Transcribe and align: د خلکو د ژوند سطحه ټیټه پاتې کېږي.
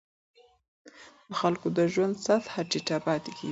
د 1.27 1.29
خلکو 1.39 1.67
د 1.77 1.79
ژوند 1.93 2.13
سطحه 2.25 2.61
ټیټه 2.69 2.97
پاتې 3.05 3.31
کېږي. 3.37 3.49